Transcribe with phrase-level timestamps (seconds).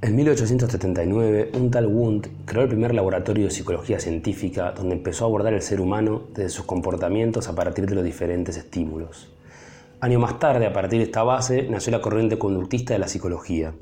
[0.00, 5.26] En 1879, un tal Wundt creó el primer laboratorio de psicología científica donde empezó a
[5.26, 9.28] abordar el ser humano desde sus comportamientos a partir de los diferentes estímulos.
[9.98, 13.74] Año más tarde, a partir de esta base, nació la corriente conductista de la psicología.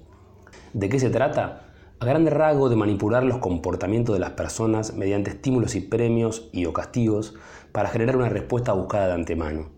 [0.73, 1.67] ¿De qué se trata?
[2.01, 6.65] A grande rasgo de manipular los comportamientos de las personas mediante estímulos y premios y
[6.65, 7.35] o castigos
[7.73, 9.69] para generar una respuesta buscada de antemano.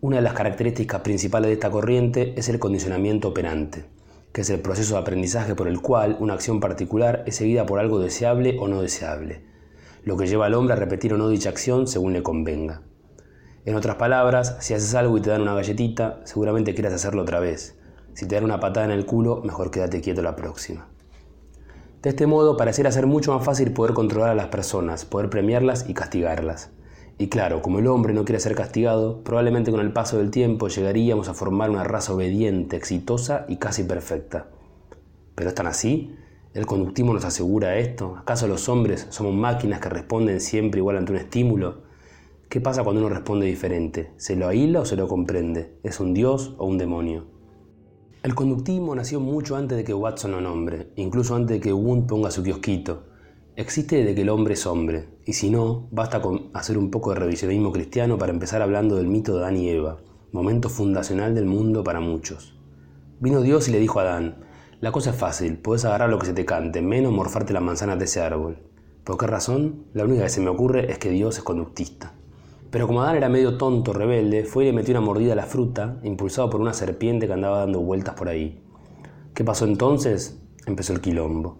[0.00, 3.95] Una de las características principales de esta corriente es el condicionamiento operante
[4.36, 7.80] que es el proceso de aprendizaje por el cual una acción particular es seguida por
[7.80, 9.40] algo deseable o no deseable,
[10.04, 12.82] lo que lleva al hombre a repetir o no dicha acción según le convenga.
[13.64, 17.40] En otras palabras, si haces algo y te dan una galletita, seguramente quieras hacerlo otra
[17.40, 17.78] vez.
[18.12, 20.86] Si te dan una patada en el culo, mejor quédate quieto la próxima.
[22.02, 25.88] De este modo, pareciera ser mucho más fácil poder controlar a las personas, poder premiarlas
[25.88, 26.72] y castigarlas.
[27.18, 30.68] Y claro, como el hombre no quiere ser castigado, probablemente con el paso del tiempo
[30.68, 34.48] llegaríamos a formar una raza obediente, exitosa y casi perfecta.
[35.34, 36.14] ¿Pero es tan así?
[36.52, 38.16] ¿El conductismo nos asegura esto?
[38.18, 41.86] ¿Acaso los hombres somos máquinas que responden siempre igual ante un estímulo?
[42.50, 44.12] ¿Qué pasa cuando uno responde diferente?
[44.18, 45.78] ¿Se lo aísla o se lo comprende?
[45.82, 47.24] ¿Es un dios o un demonio?
[48.22, 52.08] El conductismo nació mucho antes de que Watson lo nombre, incluso antes de que Wundt
[52.08, 53.04] ponga su kiosquito.
[53.56, 57.14] Existe desde que el hombre es hombre, y si no, basta con hacer un poco
[57.14, 59.96] de revisionismo cristiano para empezar hablando del mito de Adán y Eva,
[60.30, 62.54] momento fundacional del mundo para muchos.
[63.18, 64.44] Vino Dios y le dijo a Adán,
[64.82, 67.98] la cosa es fácil, puedes agarrar lo que se te cante, menos morfarte las manzanas
[67.98, 68.58] de ese árbol.
[69.04, 69.86] ¿Por qué razón?
[69.94, 72.12] La única que se me ocurre es que Dios es conductista.
[72.70, 75.46] Pero como Adán era medio tonto, rebelde, fue y le metió una mordida a la
[75.46, 78.62] fruta, impulsado por una serpiente que andaba dando vueltas por ahí.
[79.32, 80.42] ¿Qué pasó entonces?
[80.66, 81.56] Empezó el quilombo.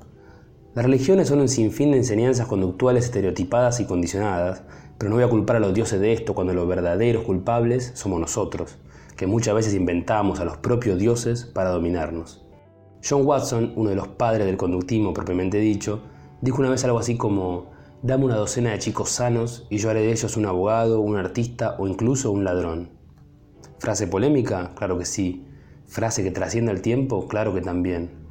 [0.77, 4.63] Las religiones son un sinfín de enseñanzas conductuales estereotipadas y condicionadas,
[4.99, 8.21] pero no voy a culpar a los dioses de esto cuando los verdaderos culpables somos
[8.21, 8.77] nosotros,
[9.17, 12.45] que muchas veces inventamos a los propios dioses para dominarnos.
[13.03, 16.03] John Watson, uno de los padres del conductismo propiamente dicho,
[16.43, 17.71] dijo una vez algo así como,
[18.03, 21.77] dame una docena de chicos sanos y yo haré de ellos un abogado, un artista
[21.79, 22.91] o incluso un ladrón.
[23.79, 24.73] ¿Frase polémica?
[24.75, 25.47] Claro que sí.
[25.87, 27.29] ¿Frase que trasciende el tiempo?
[27.29, 28.25] Claro que también.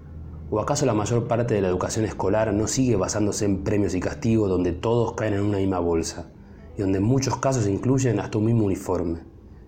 [0.51, 3.99] ¿O acaso la mayor parte de la educación escolar no sigue basándose en premios y
[3.99, 6.29] castigos donde todos caen en una misma bolsa
[6.77, 9.21] y donde en muchos casos incluyen hasta un mismo uniforme?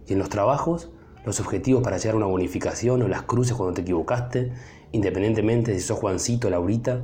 [0.06, 0.92] Y en los trabajos,
[1.26, 4.54] los objetivos para llegar a una bonificación o las cruces cuando te equivocaste,
[4.92, 7.02] independientemente de si sos Juancito o Laurita,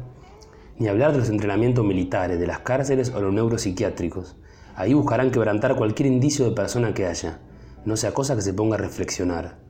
[0.77, 4.35] ni hablar de los entrenamientos militares, de las cárceles o los neuropsiquiátricos.
[4.75, 7.39] Ahí buscarán quebrantar cualquier indicio de persona que haya,
[7.85, 9.62] no sea cosa que se ponga a reflexionar.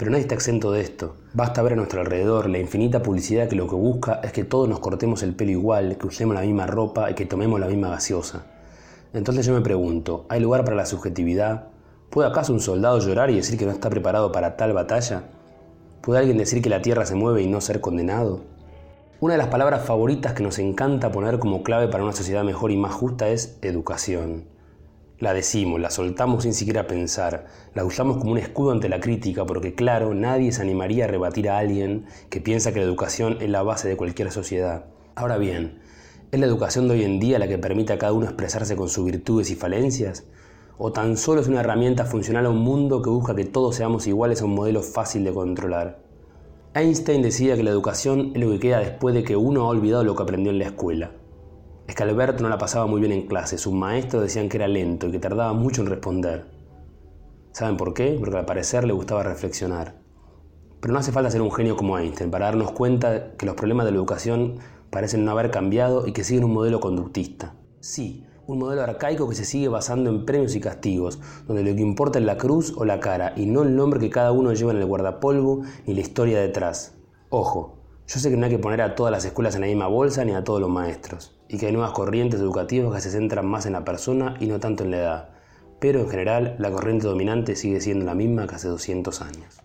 [0.00, 1.14] Pero nadie está exento de esto.
[1.34, 4.66] Basta ver a nuestro alrededor la infinita publicidad que lo que busca es que todos
[4.66, 7.90] nos cortemos el pelo igual, que usemos la misma ropa y que tomemos la misma
[7.90, 8.46] gaseosa.
[9.12, 11.66] Entonces yo me pregunto, ¿hay lugar para la subjetividad?
[12.08, 15.24] ¿Puede acaso un soldado llorar y decir que no está preparado para tal batalla?
[16.00, 18.40] ¿Puede alguien decir que la tierra se mueve y no ser condenado?
[19.20, 22.70] Una de las palabras favoritas que nos encanta poner como clave para una sociedad mejor
[22.70, 24.44] y más justa es educación.
[25.20, 29.44] La decimos, la soltamos sin siquiera pensar, la usamos como un escudo ante la crítica
[29.44, 33.50] porque claro, nadie se animaría a rebatir a alguien que piensa que la educación es
[33.50, 34.86] la base de cualquier sociedad.
[35.14, 35.78] Ahora bien,
[36.32, 38.88] ¿es la educación de hoy en día la que permite a cada uno expresarse con
[38.88, 40.24] sus virtudes y falencias?
[40.78, 44.06] ¿O tan solo es una herramienta funcional a un mundo que busca que todos seamos
[44.06, 45.98] iguales a un modelo fácil de controlar?
[46.72, 50.02] Einstein decía que la educación es lo que queda después de que uno ha olvidado
[50.02, 51.10] lo que aprendió en la escuela.
[51.90, 55.10] Es no la pasaba muy bien en clase, sus maestros decían que era lento y
[55.10, 56.46] que tardaba mucho en responder.
[57.50, 58.16] ¿Saben por qué?
[58.20, 59.96] Porque al parecer le gustaba reflexionar.
[60.80, 63.86] Pero no hace falta ser un genio como Einstein para darnos cuenta que los problemas
[63.86, 64.58] de la educación
[64.90, 67.56] parecen no haber cambiado y que siguen un modelo conductista.
[67.80, 71.18] Sí, un modelo arcaico que se sigue basando en premios y castigos,
[71.48, 74.10] donde lo que importa es la cruz o la cara y no el nombre que
[74.10, 76.94] cada uno lleva en el guardapolvo ni la historia detrás.
[77.30, 77.79] Ojo,
[78.12, 80.24] yo sé que no hay que poner a todas las escuelas en la misma bolsa
[80.24, 83.66] ni a todos los maestros, y que hay nuevas corrientes educativas que se centran más
[83.66, 85.28] en la persona y no tanto en la edad,
[85.78, 89.62] pero en general la corriente dominante sigue siendo la misma que hace 200 años.